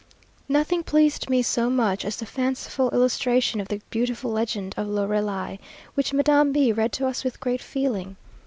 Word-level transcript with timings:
Nothing 0.49 0.81
pleased 0.81 1.29
me 1.29 1.43
so 1.43 1.69
much 1.69 2.03
as 2.05 2.15
the 2.15 2.25
fanciful 2.25 2.89
illustration 2.89 3.61
of 3.61 3.67
the 3.67 3.83
beautiful 3.91 4.31
legend 4.31 4.73
of 4.75 4.87
Lorelei, 4.87 5.57
which 5.93 6.11
Madame 6.11 6.51
B 6.51 6.71
read 6.71 6.91
to 6.93 7.05
us 7.05 7.23
with 7.23 7.39
great 7.39 7.61
feeling. 7.61 8.15